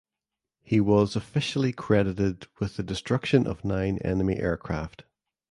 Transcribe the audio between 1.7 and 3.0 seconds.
credited with the